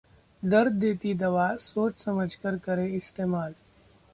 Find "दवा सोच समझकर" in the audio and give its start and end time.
1.13-2.57